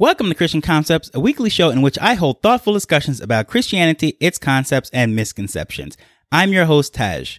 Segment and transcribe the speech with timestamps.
[0.00, 4.16] Welcome to Christian Concepts, a weekly show in which I hold thoughtful discussions about Christianity,
[4.20, 5.96] its concepts, and misconceptions.
[6.30, 7.38] I'm your host, Taj.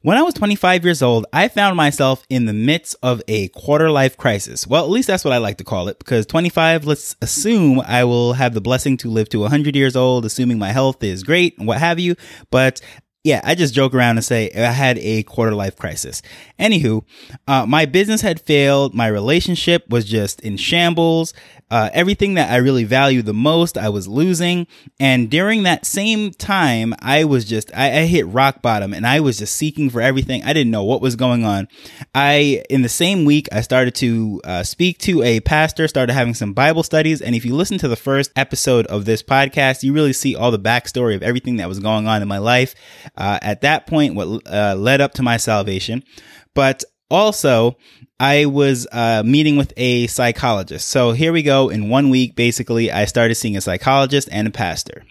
[0.00, 3.88] When I was 25 years old, I found myself in the midst of a quarter
[3.88, 4.66] life crisis.
[4.66, 8.02] Well, at least that's what I like to call it because 25, let's assume I
[8.02, 11.56] will have the blessing to live to 100 years old, assuming my health is great
[11.56, 12.16] and what have you.
[12.50, 12.80] But
[13.24, 16.22] yeah, I just joke around and say I had a quarter life crisis.
[16.58, 17.04] Anywho,
[17.46, 18.94] uh, my business had failed.
[18.94, 21.32] My relationship was just in shambles.
[21.70, 24.66] Uh, everything that I really value the most, I was losing.
[25.00, 29.20] And during that same time, I was just, I, I hit rock bottom and I
[29.20, 30.44] was just seeking for everything.
[30.44, 31.68] I didn't know what was going on.
[32.14, 36.34] I, in the same week, I started to uh, speak to a pastor, started having
[36.34, 37.22] some Bible studies.
[37.22, 40.50] And if you listen to the first episode of this podcast, you really see all
[40.50, 42.74] the backstory of everything that was going on in my life.
[43.16, 46.02] Uh, at that point, what uh, led up to my salvation.
[46.54, 47.76] But also,
[48.18, 50.88] I was uh, meeting with a psychologist.
[50.88, 51.68] So here we go.
[51.68, 55.04] In one week, basically, I started seeing a psychologist and a pastor.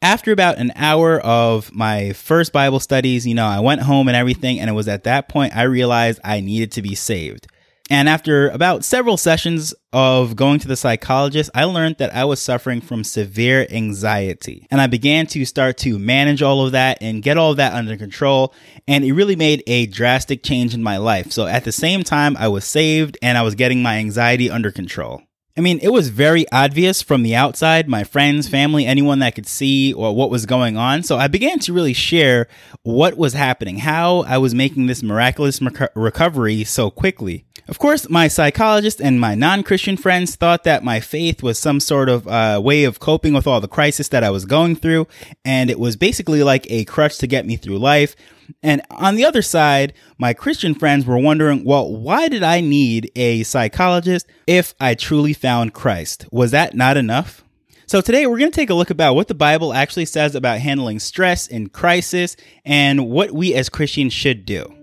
[0.00, 4.16] After about an hour of my first Bible studies, you know, I went home and
[4.16, 4.60] everything.
[4.60, 7.48] And it was at that point I realized I needed to be saved.
[7.90, 12.40] And after about several sessions of going to the psychologist, I learned that I was
[12.40, 14.66] suffering from severe anxiety.
[14.70, 17.72] And I began to start to manage all of that and get all of that
[17.72, 18.54] under control.
[18.86, 21.32] And it really made a drastic change in my life.
[21.32, 24.70] So at the same time, I was saved and I was getting my anxiety under
[24.70, 25.22] control.
[25.58, 29.48] I mean, it was very obvious from the outside, my friends, family, anyone that could
[29.48, 31.02] see or what was going on.
[31.02, 32.46] So I began to really share
[32.84, 35.60] what was happening, how I was making this miraculous
[35.96, 37.44] recovery so quickly.
[37.68, 41.80] Of course, my psychologist and my non Christian friends thought that my faith was some
[41.80, 45.06] sort of uh, way of coping with all the crisis that I was going through,
[45.44, 48.16] and it was basically like a crutch to get me through life.
[48.62, 53.12] And on the other side, my Christian friends were wondering, well, why did I need
[53.14, 56.24] a psychologist if I truly found Christ?
[56.32, 57.44] Was that not enough?
[57.86, 60.60] So today we're going to take a look about what the Bible actually says about
[60.60, 64.77] handling stress and crisis and what we as Christians should do.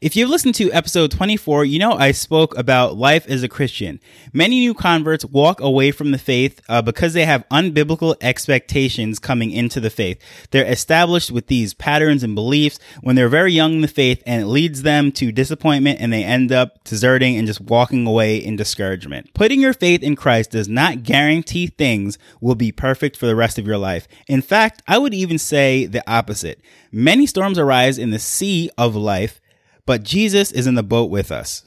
[0.00, 3.98] If you've listened to episode 24, you know I spoke about life as a Christian.
[4.32, 9.50] Many new converts walk away from the faith uh, because they have unbiblical expectations coming
[9.50, 10.22] into the faith.
[10.52, 14.40] They're established with these patterns and beliefs when they're very young in the faith, and
[14.40, 18.54] it leads them to disappointment and they end up deserting and just walking away in
[18.54, 19.34] discouragement.
[19.34, 23.58] Putting your faith in Christ does not guarantee things will be perfect for the rest
[23.58, 24.06] of your life.
[24.28, 26.60] In fact, I would even say the opposite.
[26.92, 29.40] Many storms arise in the sea of life
[29.88, 31.64] but Jesus is in the boat with us.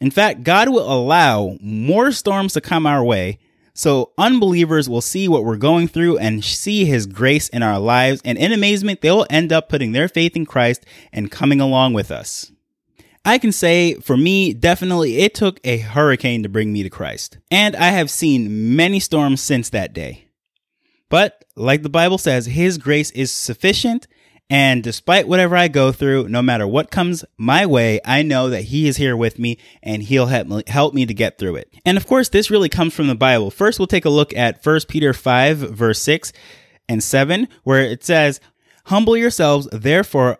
[0.00, 3.40] In fact, God will allow more storms to come our way
[3.74, 8.20] so unbelievers will see what we're going through and see his grace in our lives.
[8.24, 11.94] And in amazement, they will end up putting their faith in Christ and coming along
[11.94, 12.52] with us.
[13.24, 17.38] I can say for me, definitely it took a hurricane to bring me to Christ.
[17.50, 20.28] And I have seen many storms since that day.
[21.08, 24.06] But like the Bible says, his grace is sufficient
[24.50, 28.64] and despite whatever I go through, no matter what comes my way, I know that
[28.64, 31.72] he is here with me and he'll help me, help me to get through it.
[31.84, 33.50] And of course, this really comes from the Bible.
[33.50, 36.32] First, we'll take a look at 1 Peter 5 verse 6
[36.88, 38.40] and 7, where it says,
[38.86, 40.38] Humble yourselves, therefore,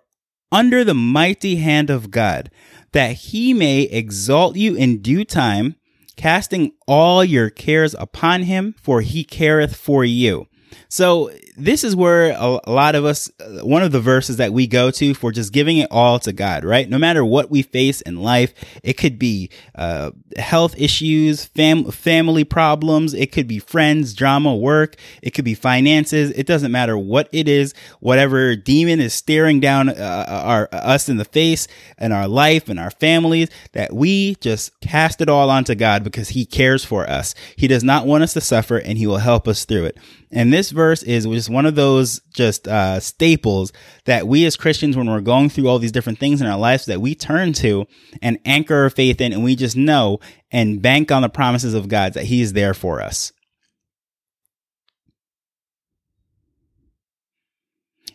[0.50, 2.50] under the mighty hand of God,
[2.92, 5.76] that he may exalt you in due time,
[6.16, 10.46] casting all your cares upon him, for he careth for you.
[10.88, 13.30] So this is where a, lot of us,
[13.62, 16.64] one of the verses that we go to for just giving it all to God,
[16.64, 16.88] right?
[16.88, 22.44] No matter what we face in life, it could be uh, health issues, fam- family
[22.44, 26.30] problems, it could be friends, drama, work, it could be finances.
[26.30, 31.16] It doesn't matter what it is, whatever demon is staring down uh, our us in
[31.16, 31.68] the face
[31.98, 36.30] and our life and our families, that we just cast it all onto God because
[36.30, 37.34] He cares for us.
[37.56, 39.98] He does not want us to suffer, and He will help us through it.
[40.30, 43.72] And this verse is just one of those just uh, staples
[44.04, 46.86] that we as Christians, when we're going through all these different things in our lives,
[46.86, 47.86] that we turn to
[48.20, 51.88] and anchor our faith in, and we just know and bank on the promises of
[51.88, 53.32] God that He is there for us.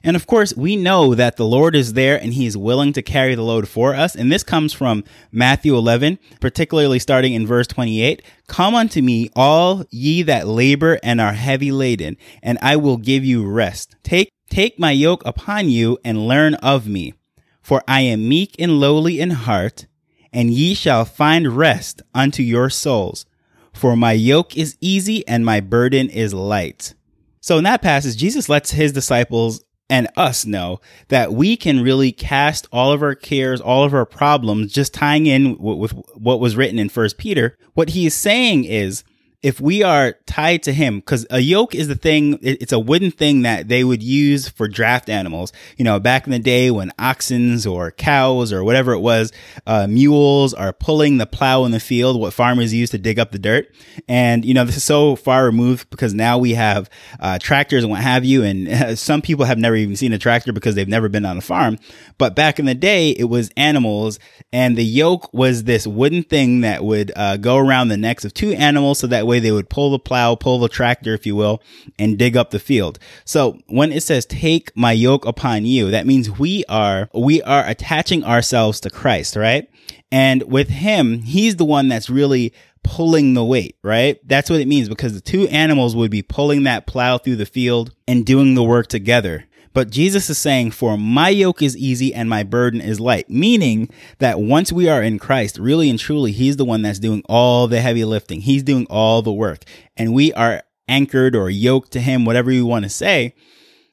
[0.04, 3.02] And of course, we know that the Lord is there and he is willing to
[3.02, 4.16] carry the load for us.
[4.16, 8.22] And this comes from Matthew 11, particularly starting in verse 28.
[8.48, 13.24] Come unto me, all ye that labor and are heavy laden, and I will give
[13.24, 13.96] you rest.
[14.04, 17.14] Take, take my yoke upon you and learn of me.
[17.62, 19.88] For I am meek and lowly in heart,
[20.34, 23.26] and ye shall find rest unto your souls.
[23.72, 26.94] For my yoke is easy and my burden is light.
[27.40, 29.64] So in that passage, Jesus lets his disciples
[29.94, 34.08] and us know that we can really cast all of our cares, all of our
[34.08, 37.60] problems, just tying in with what was written in First Peter.
[37.76, 39.04] What he is saying is
[39.44, 43.12] if we are tied to him, because a yoke is the thing, it's a wooden
[43.12, 45.52] thing that they would use for draft animals.
[45.78, 49.34] You know, back in the day when oxens or cows or whatever it was,
[49.68, 53.32] uh, mules are pulling the plow in the field, what farmers use to dig up
[53.32, 53.68] the dirt.
[54.08, 57.92] And, you know, this is so far removed because now we have uh, tractors and
[57.92, 58.44] what have you.
[58.44, 61.42] And some people have never even seen a tractor because they've never been on a
[61.42, 61.78] farm.
[62.18, 64.20] But back in the day, it was animals
[64.54, 68.34] and the yoke was this wooden thing that would uh, go around the necks of
[68.34, 71.36] two animals so that way they would pull the plow, pull the tractor, if you
[71.36, 71.62] will,
[71.98, 73.00] and dig up the field.
[73.26, 77.66] So when it says take my yoke upon you, that means we are, we are
[77.66, 79.68] attaching ourselves to Christ, right?
[80.12, 82.54] And with him, he's the one that's really
[82.84, 84.20] pulling the weight, right?
[84.28, 87.46] That's what it means because the two animals would be pulling that plow through the
[87.46, 89.46] field and doing the work together.
[89.74, 93.90] But Jesus is saying, For my yoke is easy and my burden is light, meaning
[94.20, 97.68] that once we are in Christ, really and truly, He's the one that's doing all
[97.68, 98.42] the heavy lifting.
[98.42, 99.64] He's doing all the work.
[99.98, 103.36] And we are anchored or yoked to Him, whatever you want to say.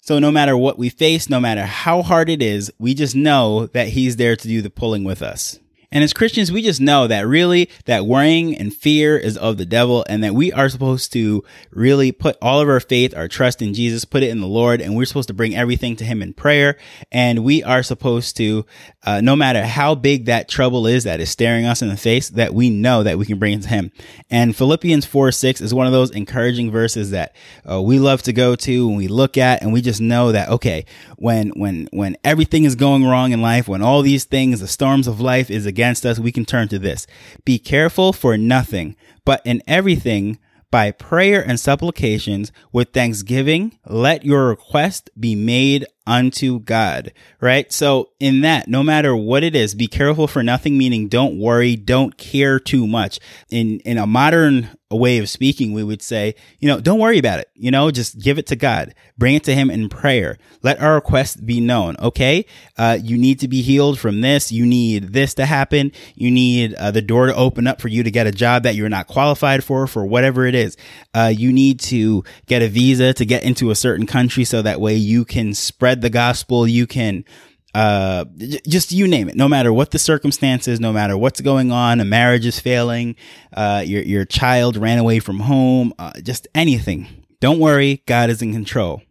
[0.03, 3.67] So no matter what we face, no matter how hard it is, we just know
[3.69, 5.59] that He's there to do the pulling with us.
[5.93, 9.67] And as Christians, we just know that really that worrying and fear is of the
[9.67, 11.43] devil and that we are supposed to
[11.73, 14.81] really put all of our faith, our trust in Jesus, put it in the Lord,
[14.81, 16.77] and we're supposed to bring everything to him in prayer.
[17.11, 18.67] And we are supposed to,
[19.03, 22.29] uh, no matter how big that trouble is that is staring us in the face,
[22.31, 23.91] that we know that we can bring it to him.
[24.31, 27.35] And Philippians 4, 6 is one of those encouraging verses that
[27.69, 30.51] uh, we love to go to and we look at and we just know that,
[30.51, 30.85] okay,
[31.17, 35.09] when, when, when everything is going wrong in life, when all these things, the storms
[35.09, 37.07] of life is against against us, we can turn to this.
[37.47, 40.39] Be careful for nothing, but in everything,
[40.71, 47.73] by prayer and supplications with thanksgiving, let your request be made unto God, right?
[47.73, 51.77] So in that, no matter what it is, be careful for nothing, meaning don't worry,
[51.77, 53.21] don't care too much.
[53.49, 57.39] In, in a modern way of speaking, we would say, you know, don't worry about
[57.39, 57.49] it.
[57.55, 58.93] You know, just give it to God.
[59.17, 60.37] Bring it to Him in prayer.
[60.63, 61.97] Let our request be known.
[62.01, 62.45] Okay.
[62.77, 64.51] Uh, you need to be healed from this.
[64.51, 65.93] You need this to happen.
[66.17, 68.75] You need uh, the door to open up for you to get a job that
[68.75, 70.77] you're not qualified for, for whatever it is.
[71.15, 74.81] Uh, you need to get a visa to get into a certain country so that
[74.81, 77.25] way you can spread the gospel, you can
[77.73, 78.25] uh
[78.67, 79.37] just you name it.
[79.37, 83.15] No matter what the circumstances no matter what's going on a marriage is failing
[83.55, 87.07] uh your your child ran away from home uh, just anything.
[87.39, 89.03] Don't worry god is in control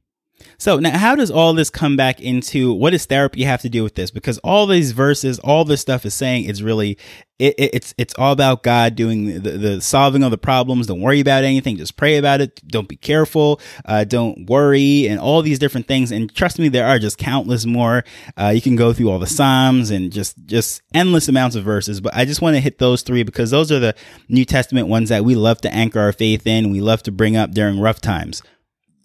[0.59, 3.81] so now how does all this come back into what does therapy have to do
[3.81, 4.11] with this?
[4.11, 6.97] Because all these verses, all this stuff is saying it's really
[7.39, 10.87] it, it, it's it's all about God doing the, the solving of the problems.
[10.87, 11.77] Don't worry about anything.
[11.77, 12.61] Just pray about it.
[12.67, 13.61] Don't be careful.
[13.85, 16.11] Uh, don't worry, and all these different things.
[16.11, 18.03] And trust me, there are just countless more.
[18.37, 22.01] Uh, you can go through all the Psalms and just just endless amounts of verses.
[22.01, 23.95] But I just want to hit those three because those are the
[24.27, 26.69] New Testament ones that we love to anchor our faith in.
[26.69, 28.43] We love to bring up during rough times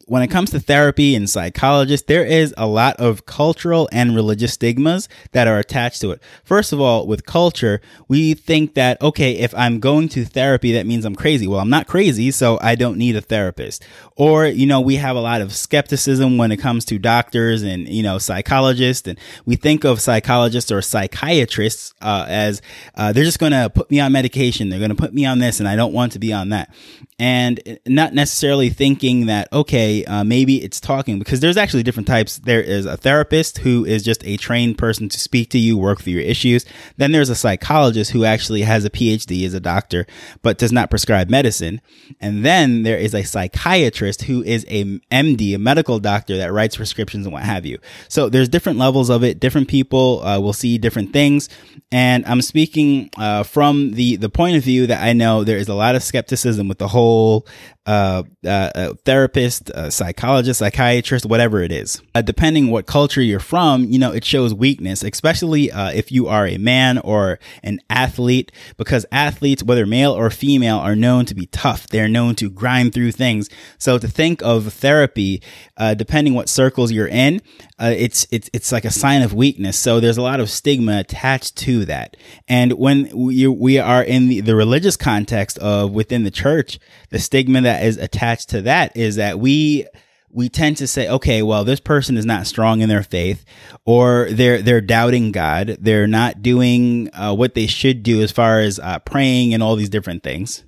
[0.07, 4.55] when it comes to therapy and psychologists, there is a lot of cultural and religious
[4.55, 6.23] stigmas that are attached to it.
[6.45, 10.87] First of all, with culture, we think that, okay, if I'm going to therapy, that
[10.87, 11.47] means I'm crazy.
[11.47, 13.85] Well, I'm not crazy, so I don't need a therapist.
[14.17, 17.89] Or, you know, we have a lot of skepticism when it comes to doctors and,
[17.89, 19.09] you know, psychologists.
[19.09, 22.63] And we think of psychologists or psychiatrists uh, as
[22.95, 24.69] uh, they're just going to put me on medication.
[24.69, 26.73] They're going to put me on this and I don't want to be on that.
[27.19, 32.39] And not necessarily thinking that, okay, uh, maybe it's talking because there's actually different types.
[32.39, 36.01] There is a therapist who is just a trained person to speak to you, work
[36.03, 36.65] through your issues.
[36.97, 40.07] Then there's a psychologist who actually has a PhD as a doctor,
[40.43, 41.81] but does not prescribe medicine.
[42.21, 46.77] And then there is a psychiatrist who is a MD, a medical doctor that writes
[46.77, 47.79] prescriptions and what have you.
[48.09, 49.41] So there's different levels of it.
[49.41, 51.49] Different people uh, will see different things.
[51.93, 55.69] And I'm speaking uh, from the the point of view that I know there is
[55.69, 57.47] a lot of skepticism with the whole
[57.87, 62.01] uh, uh, therapist, psychologist, psychiatrist, whatever it is.
[62.15, 66.27] Uh, depending what culture you're from, you know, it shows weakness, especially uh, if you
[66.29, 71.35] are a man or an athlete, because athletes, whether male or female, are known to
[71.35, 71.87] be tough.
[71.89, 73.51] They're known to grind through things.
[73.79, 75.43] So to think of therapy,
[75.77, 77.43] uh, depending what circles you're in,
[77.79, 79.79] uh, it's it's it's like a sign of weakness.
[79.79, 82.17] So there's a lot of stigma attached to that.
[82.47, 86.79] And when we we are in the, the religious context of within the church,
[87.11, 89.87] the stigma that is attached to that is that we
[90.35, 93.45] we tend to say, okay, well, this person is not strong in their faith,
[93.85, 95.79] or they're they're doubting God.
[95.81, 99.77] They're not doing uh, what they should do as far as uh, praying and all
[99.77, 100.65] these different things.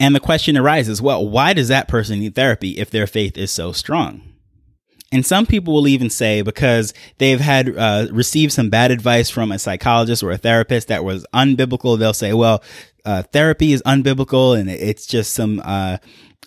[0.00, 3.50] And the question arises, well, why does that person need therapy if their faith is
[3.50, 4.22] so strong?
[5.12, 9.52] And some people will even say because they've had uh, received some bad advice from
[9.52, 12.64] a psychologist or a therapist that was unbiblical, they'll say, well,
[13.04, 15.60] uh, therapy is unbiblical and it's just some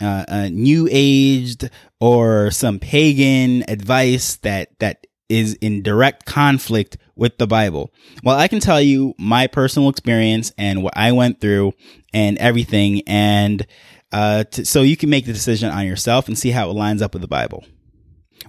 [0.02, 7.38] uh, uh, new aged or some pagan advice that that is in direct conflict with
[7.38, 7.92] the Bible.
[8.24, 11.74] Well, I can tell you my personal experience and what I went through
[12.14, 13.66] and everything, and
[14.12, 17.02] uh, to, so you can make the decision on yourself and see how it lines
[17.02, 17.66] up with the Bible.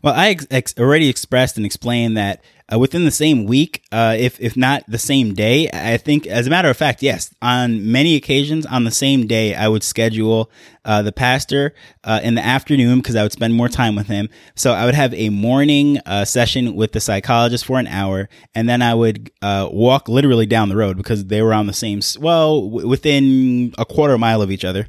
[0.02, 4.38] Well, I ex- already expressed and explained that uh, within the same week, uh, if
[4.40, 8.14] if not the same day, I think, as a matter of fact, yes, on many
[8.14, 10.50] occasions on the same day, I would schedule
[10.84, 14.28] uh, the pastor uh, in the afternoon because I would spend more time with him.
[14.54, 18.68] So I would have a morning uh, session with the psychologist for an hour, and
[18.68, 22.00] then I would uh, walk literally down the road because they were on the same,
[22.20, 24.88] well, w- within a quarter mile of each other.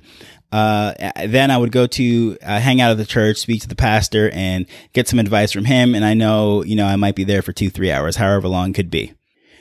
[0.51, 0.94] Uh,
[1.27, 4.32] then I would go to uh, hang out at the church, speak to the pastor,
[4.32, 5.94] and get some advice from him.
[5.94, 8.74] And I know, you know, I might be there for two, three hours, however long
[8.74, 9.13] could be.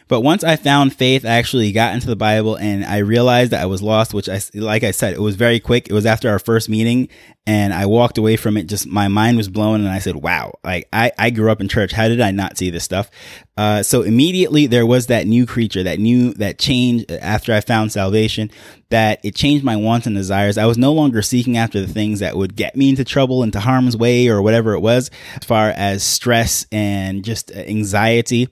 [0.08, 3.62] But once I found faith, I actually got into the Bible and I realized that
[3.62, 5.88] I was lost, which I, like I said, it was very quick.
[5.88, 7.08] It was after our first meeting
[7.48, 8.68] and I walked away from it.
[8.68, 11.68] Just my mind was blown and I said, wow, like I, I grew up in
[11.68, 11.92] church.
[11.92, 13.10] How did I not see this stuff?
[13.56, 17.90] Uh, so immediately there was that new creature, that new, that change after I found
[17.90, 18.50] salvation,
[18.90, 20.56] that it changed my wants and desires.
[20.56, 23.58] I was no longer seeking after the things that would get me into trouble, into
[23.58, 28.48] harm's way, or whatever it was, as far as stress and just anxiety.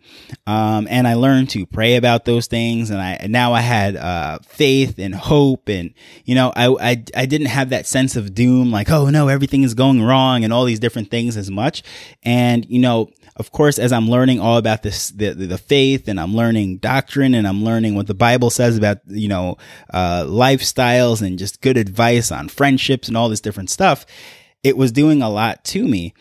[0.46, 2.90] Um, and I learned to pray about those things.
[2.90, 5.68] And I, now I had, uh, faith and hope.
[5.68, 9.28] And, you know, I, I, I didn't have that sense of doom, like, oh no,
[9.28, 11.82] everything is going wrong and all these different things as much.
[12.22, 16.18] And, you know, of course, as I'm learning all about this, the, the faith and
[16.18, 19.56] I'm learning doctrine and I'm learning what the Bible says about, you know,
[19.92, 24.06] uh, lifestyles and just good advice on friendships and all this different stuff,
[24.62, 26.14] it was doing a lot to me.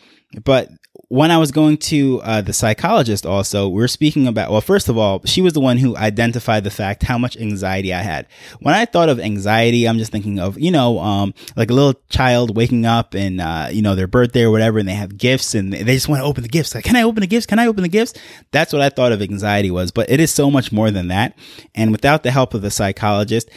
[0.43, 0.69] But
[1.09, 4.89] when I was going to uh, the psychologist, also, we are speaking about, well, first
[4.89, 8.27] of all, she was the one who identified the fact how much anxiety I had.
[8.59, 12.00] When I thought of anxiety, I'm just thinking of, you know, um, like a little
[12.09, 15.53] child waking up and, uh, you know, their birthday or whatever, and they have gifts
[15.53, 16.74] and they just want to open the gifts.
[16.74, 17.45] Like, can I open the gifts?
[17.45, 18.13] Can I open the gifts?
[18.51, 21.38] That's what I thought of anxiety was, but it is so much more than that.
[21.75, 23.50] And without the help of the psychologist,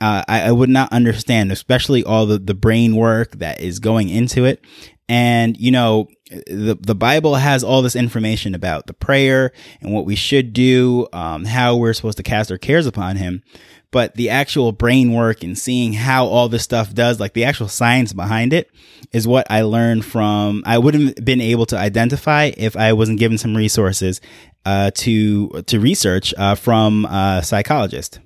[0.00, 4.08] uh, I, I, would not understand, especially all the, the brain work that is going
[4.10, 4.64] into it.
[5.08, 10.06] And, you know, the, the Bible has all this information about the prayer and what
[10.06, 13.42] we should do, um, how we're supposed to cast our cares upon Him.
[13.90, 17.68] But the actual brain work and seeing how all this stuff does, like the actual
[17.68, 18.70] science behind it,
[19.12, 20.62] is what I learned from.
[20.64, 24.22] I wouldn't have been able to identify if I wasn't given some resources
[24.64, 28.20] uh, to to research uh, from a psychologist.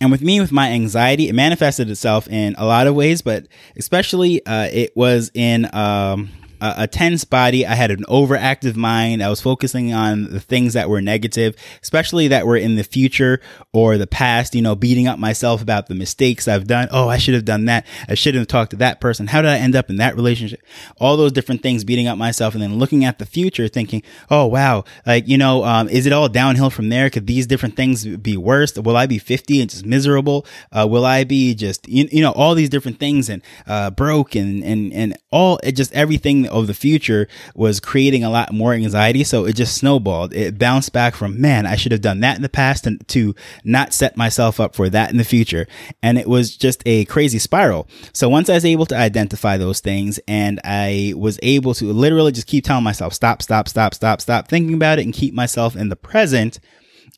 [0.00, 3.46] And with me, with my anxiety, it manifested itself in a lot of ways, but
[3.76, 7.66] especially uh, it was in um, a, a tense body.
[7.66, 9.22] I had an overactive mind.
[9.22, 13.40] I was focusing on the things that were negative, especially that were in the future
[13.72, 16.88] or the past, you know, beating up myself about the mistakes I've done.
[16.90, 17.86] Oh, I should have done that.
[18.08, 19.26] I shouldn't have talked to that person.
[19.26, 20.60] How did I end up in that relationship?
[20.98, 24.46] All those different things, beating up myself and then looking at the future thinking, oh,
[24.46, 27.10] wow, like, you know, um, is it all downhill from there?
[27.10, 28.74] Could these different things be worse?
[28.76, 30.46] Will I be 50 and just miserable?
[30.72, 34.34] Uh, will I be just, you, you know, all these different things and, uh, broke
[34.34, 39.24] and, and, and all, just everything of the future was creating a lot more anxiety.
[39.24, 40.34] So it just snowballed.
[40.34, 43.34] It bounced back from, man, I should have done that in the past and to
[43.64, 45.66] not set myself up for that in the future.
[46.02, 47.88] And it was just a crazy spiral.
[48.12, 52.32] So once I was able to identify those things and I was able to literally
[52.32, 55.76] just keep telling myself, stop, stop, stop, stop, stop thinking about it and keep myself
[55.76, 56.60] in the present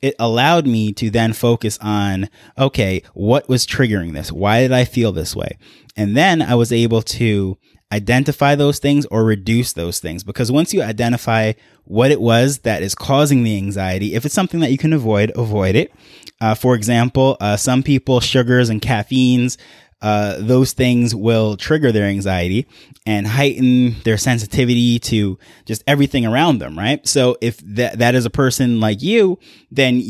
[0.03, 4.33] it allowed me to then focus on, okay, what was triggering this?
[4.33, 5.59] Why did I feel this way?
[5.97, 7.59] And then I was able to
[7.93, 10.23] identify those things or reduce those things.
[10.23, 11.53] Because once you identify
[11.85, 15.33] what it was that is causing the anxiety, if it's something that you can avoid,
[15.37, 15.93] avoid it.
[16.41, 19.59] Uh, for example, uh, some people, sugars and caffeines,
[20.03, 22.67] uh, those things will trigger their anxiety
[23.05, 27.07] and heighten their sensitivity to just everything around them, right?
[27.07, 29.39] So if that, that is a person like you,
[29.71, 30.03] then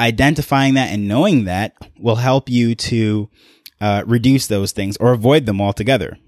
[0.00, 3.28] identifying that and knowing that will help you to
[3.80, 6.18] uh, reduce those things or avoid them altogether.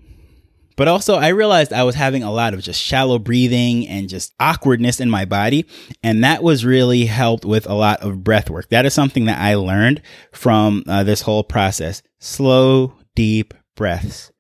[0.79, 4.33] But also, I realized I was having a lot of just shallow breathing and just
[4.39, 5.67] awkwardness in my body.
[6.05, 8.69] And that was really helped with a lot of breath work.
[8.69, 12.01] That is something that I learned from uh, this whole process.
[12.21, 14.31] Slow, deep breaths.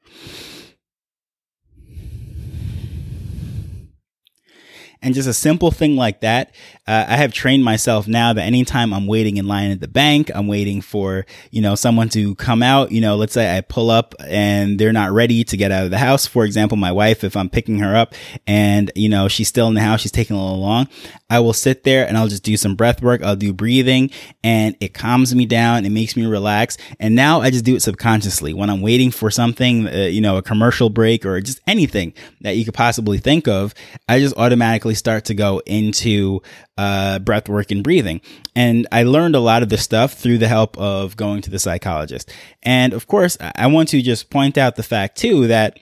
[5.00, 6.52] And just a simple thing like that,
[6.87, 10.31] uh, I have trained myself now that anytime I'm waiting in line at the bank,
[10.35, 13.90] I'm waiting for, you know, someone to come out, you know, let's say I pull
[13.90, 16.26] up and they're not ready to get out of the house.
[16.26, 18.14] For example, my wife, if I'm picking her up
[18.47, 20.88] and, you know, she's still in the house, she's taking a little long,
[21.30, 23.23] I will sit there and I'll just do some breath work.
[23.23, 24.11] I'll do breathing
[24.42, 25.85] and it calms me down.
[25.85, 26.78] It makes me relax.
[26.99, 30.38] And now I just do it subconsciously when I'm waiting for something, uh, you know,
[30.38, 33.75] a commercial break or just anything that you could possibly think of.
[34.08, 36.40] I just automatically start to go into
[36.78, 38.20] uh, breath work and breathing.
[38.56, 41.58] And I learned a lot of this stuff through the help of going to the
[41.58, 42.30] psychologist.
[42.62, 45.78] And of course, I want to just point out the fact too that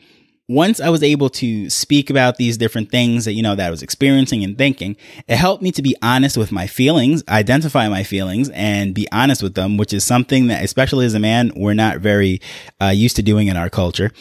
[0.49, 3.71] once I was able to speak about these different things that, you know, that I
[3.71, 8.05] was experiencing and thinking, it helped me to be honest with my feelings, identify my
[8.05, 11.75] feelings and be honest with them, which is something that, especially as a man, we're
[11.75, 12.41] not very
[12.81, 14.13] uh, used to doing in our culture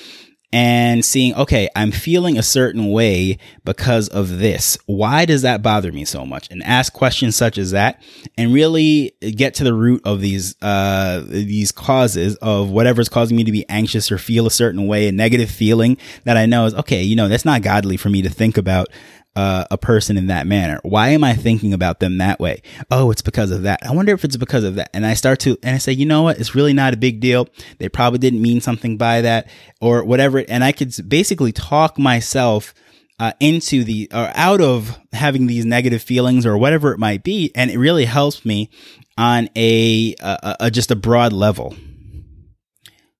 [0.53, 4.77] and seeing, okay, I'm feeling a certain way because of this.
[4.85, 6.49] Why does that bother me so much?
[6.49, 8.01] And ask questions such as that
[8.37, 13.43] and really get to the root of these, uh, these causes of whatever's causing me
[13.43, 16.73] to be anxious or feel a certain way, a negative feeling that I know is,
[16.75, 18.87] okay, you know, that's not godly for me to think about
[19.35, 20.79] uh, a person in that manner?
[20.83, 22.61] Why am I thinking about them that way?
[22.89, 23.79] Oh, it's because of that.
[23.85, 24.89] I wonder if it's because of that.
[24.93, 26.39] And I start to, and I say, you know what?
[26.39, 27.47] It's really not a big deal.
[27.79, 29.49] They probably didn't mean something by that
[29.81, 30.43] or whatever.
[30.47, 32.73] And I could basically talk myself
[33.19, 37.51] uh, into the or out of having these negative feelings or whatever it might be,
[37.55, 38.69] and it really helps me
[39.17, 41.75] on a, a, a just a broad level.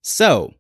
[0.01, 0.53] So,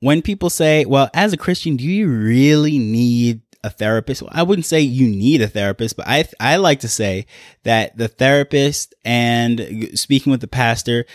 [0.00, 4.22] when people say, "Well, as a Christian, do you really need a therapist.
[4.28, 7.26] I wouldn't say you need a therapist, but I I like to say
[7.64, 11.06] that the therapist and speaking with the pastor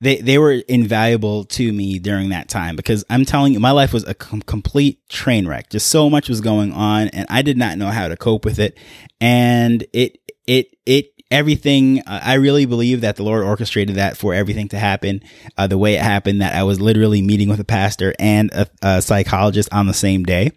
[0.00, 3.92] they they were invaluable to me during that time because I'm telling you my life
[3.92, 5.70] was a com- complete train wreck.
[5.70, 8.58] Just so much was going on and I did not know how to cope with
[8.58, 8.76] it
[9.20, 14.32] and it it it everything uh, i really believe that the lord orchestrated that for
[14.32, 15.20] everything to happen
[15.58, 18.66] uh, the way it happened that i was literally meeting with a pastor and a,
[18.82, 20.50] a psychologist on the same day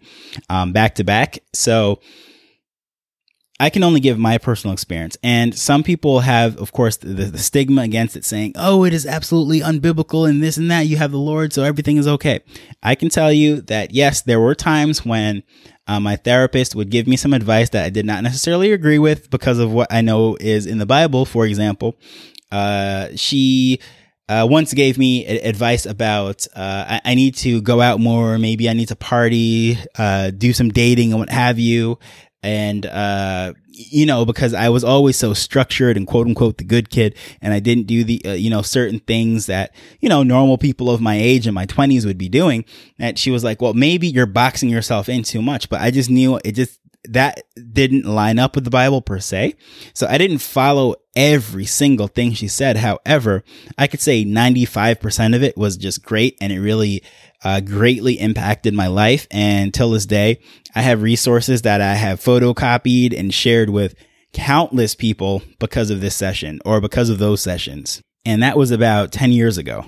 [0.48, 2.00] um, back to back so
[3.60, 5.16] I can only give my personal experience.
[5.22, 9.04] And some people have, of course, the, the, stigma against it saying, oh, it is
[9.04, 10.86] absolutely unbiblical and this and that.
[10.86, 12.40] You have the Lord, so everything is okay.
[12.84, 15.42] I can tell you that, yes, there were times when
[15.88, 19.30] uh, my therapist would give me some advice that I did not necessarily agree with
[19.30, 21.24] because of what I know is in the Bible.
[21.24, 21.96] For example,
[22.52, 23.80] uh, she
[24.28, 28.68] uh, once gave me advice about uh, I-, I, need to go out more, maybe
[28.68, 31.98] I need to party, uh, do some dating and what have you
[32.42, 36.88] and uh, you know because i was always so structured and quote unquote the good
[36.88, 40.56] kid and i didn't do the uh, you know certain things that you know normal
[40.56, 42.64] people of my age in my 20s would be doing
[42.98, 46.10] that she was like well maybe you're boxing yourself in too much but i just
[46.10, 49.54] knew it just that didn't line up with the bible per se
[49.94, 53.42] so i didn't follow every single thing she said however
[53.76, 57.02] i could say 95% of it was just great and it really
[57.44, 59.26] uh, greatly impacted my life.
[59.30, 60.40] And till this day,
[60.74, 63.94] I have resources that I have photocopied and shared with
[64.32, 68.02] countless people because of this session or because of those sessions.
[68.24, 69.86] And that was about 10 years ago.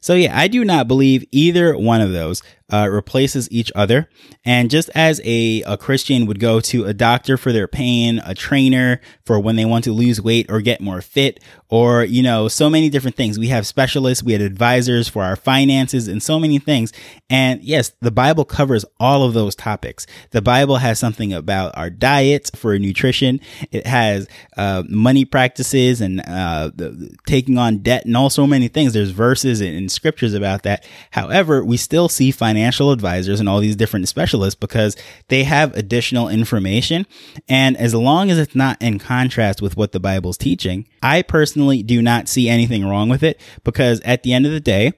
[0.00, 4.08] So yeah, I do not believe either one of those uh, replaces each other.
[4.44, 8.34] And just as a, a Christian would go to a doctor for their pain, a
[8.34, 12.48] trainer for when they want to lose weight or get more fit, or, you know,
[12.48, 13.38] so many different things.
[13.38, 16.92] We have specialists, we had advisors for our finances and so many things.
[17.30, 20.06] And yes, the Bible covers all of those topics.
[20.32, 23.40] The Bible has something about our diet for nutrition.
[23.70, 28.66] It has uh, money practices and uh, the, taking on debt and all so many
[28.66, 28.92] things.
[28.92, 30.84] There's verses and, and scriptures about that.
[31.12, 34.96] However, we still see financial advisors and all these different specialists because
[35.28, 37.06] they have additional information.
[37.48, 41.59] And as long as it's not in contrast with what the Bible's teaching, I personally
[41.82, 44.92] do not see anything wrong with it because at the end of the day,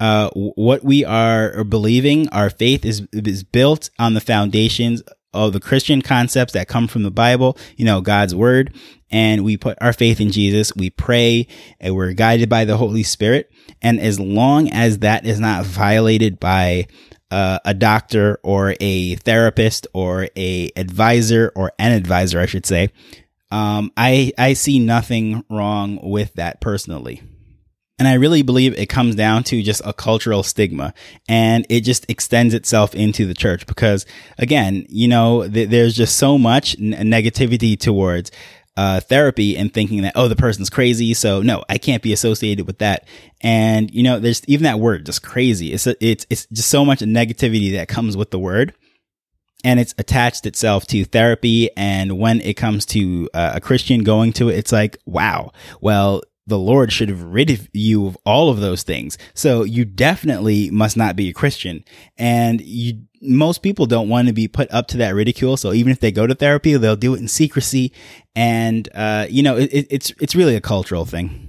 [0.00, 5.02] uh, what we are believing, our faith is, is built on the foundations
[5.34, 8.74] of the Christian concepts that come from the Bible, you know, God's word.
[9.10, 10.74] And we put our faith in Jesus.
[10.76, 11.46] We pray
[11.80, 13.50] and we're guided by the Holy Spirit.
[13.82, 16.86] And as long as that is not violated by
[17.30, 22.90] uh, a doctor or a therapist or a advisor or an advisor, I should say,
[23.50, 27.22] um, I I see nothing wrong with that personally.
[27.98, 30.94] And I really believe it comes down to just a cultural stigma
[31.28, 34.06] and it just extends itself into the church because
[34.38, 38.30] again, you know, th- there's just so much n- negativity towards
[38.76, 41.12] uh, therapy and thinking that, oh, the person's crazy.
[41.12, 43.08] So no, I can't be associated with that.
[43.40, 45.72] And, you know, there's even that word, just crazy.
[45.72, 48.74] It's, a, it's, it's just so much negativity that comes with the word.
[49.64, 51.70] And it's attached itself to therapy.
[51.76, 56.22] And when it comes to uh, a Christian going to it, it's like, wow, well,
[56.46, 59.18] the Lord should have rid you of all of those things.
[59.34, 61.84] So you definitely must not be a Christian.
[62.16, 65.58] And you, most people don't want to be put up to that ridicule.
[65.58, 67.92] So even if they go to therapy, they'll do it in secrecy.
[68.34, 71.47] And, uh, you know, it, it's, it's really a cultural thing.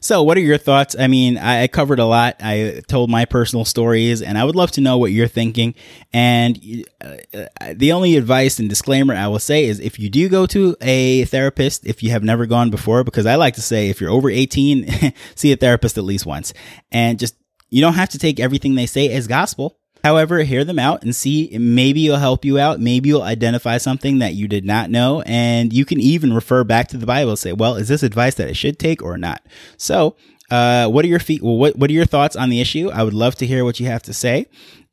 [0.00, 0.96] So, what are your thoughts?
[0.98, 2.36] I mean, I covered a lot.
[2.40, 5.74] I told my personal stories, and I would love to know what you're thinking.
[6.12, 6.58] And
[7.00, 10.46] uh, uh, the only advice and disclaimer I will say is if you do go
[10.46, 14.00] to a therapist, if you have never gone before, because I like to say if
[14.00, 16.52] you're over 18, see a therapist at least once.
[16.92, 17.34] And just,
[17.70, 19.78] you don't have to take everything they say as gospel.
[20.08, 22.80] However, hear them out and see maybe it'll help you out.
[22.80, 25.20] Maybe you'll identify something that you did not know.
[25.26, 28.36] And you can even refer back to the Bible and say, well, is this advice
[28.36, 29.42] that I should take or not?
[29.76, 30.16] So,
[30.50, 31.42] uh, what are your feet?
[31.42, 32.88] Well, what, what are your thoughts on the issue?
[32.88, 34.46] I would love to hear what you have to say.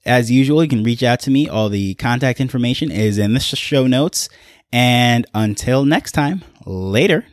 [0.05, 1.47] As usual, you can reach out to me.
[1.47, 4.27] All the contact information is in the show notes.
[4.73, 7.25] And until next time, later.